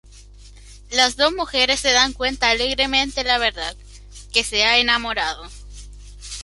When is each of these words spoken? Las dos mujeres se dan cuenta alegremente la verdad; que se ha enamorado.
Las 0.89 1.15
dos 1.15 1.31
mujeres 1.31 1.79
se 1.79 1.91
dan 1.91 2.13
cuenta 2.13 2.49
alegremente 2.49 3.23
la 3.23 3.37
verdad; 3.37 3.77
que 4.33 4.43
se 4.43 4.63
ha 4.63 4.79
enamorado. 4.79 5.43